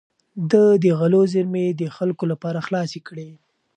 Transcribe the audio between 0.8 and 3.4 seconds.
د غلو زېرمې د خلکو لپاره خلاصې کړې.